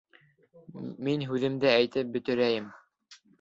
Мин 1.07 1.25
һүҙемде 1.33 1.69
әйтеп 1.73 2.11
бөтөрәйем. 2.17 2.73